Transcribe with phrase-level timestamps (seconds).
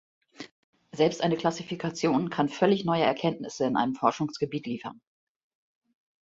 [0.93, 4.99] Selbst eine Klassifikation kann völlig neue Erkenntnisse in einem Forschungsgebiet liefern.